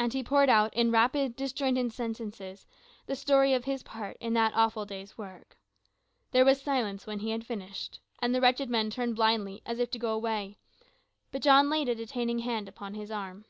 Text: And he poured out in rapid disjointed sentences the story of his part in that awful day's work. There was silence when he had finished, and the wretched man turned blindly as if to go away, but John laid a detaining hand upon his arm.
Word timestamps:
And 0.00 0.12
he 0.14 0.24
poured 0.24 0.48
out 0.48 0.74
in 0.74 0.90
rapid 0.90 1.36
disjointed 1.36 1.92
sentences 1.92 2.66
the 3.06 3.14
story 3.14 3.54
of 3.54 3.66
his 3.66 3.84
part 3.84 4.16
in 4.18 4.32
that 4.34 4.52
awful 4.52 4.84
day's 4.84 5.16
work. 5.16 5.56
There 6.32 6.44
was 6.44 6.60
silence 6.60 7.06
when 7.06 7.20
he 7.20 7.30
had 7.30 7.46
finished, 7.46 8.00
and 8.18 8.34
the 8.34 8.40
wretched 8.40 8.68
man 8.68 8.90
turned 8.90 9.14
blindly 9.14 9.62
as 9.64 9.78
if 9.78 9.92
to 9.92 9.98
go 10.00 10.12
away, 10.12 10.58
but 11.30 11.42
John 11.42 11.70
laid 11.70 11.88
a 11.88 11.94
detaining 11.94 12.40
hand 12.40 12.68
upon 12.68 12.94
his 12.94 13.12
arm. 13.12 13.44